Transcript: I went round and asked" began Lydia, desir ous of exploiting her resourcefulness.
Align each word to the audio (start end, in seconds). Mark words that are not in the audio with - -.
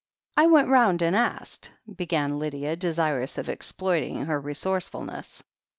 I 0.35 0.47
went 0.47 0.69
round 0.69 1.03
and 1.03 1.15
asked" 1.15 1.69
began 1.95 2.39
Lydia, 2.39 2.75
desir 2.75 3.21
ous 3.21 3.37
of 3.37 3.49
exploiting 3.49 4.25
her 4.25 4.41
resourcefulness. 4.41 5.43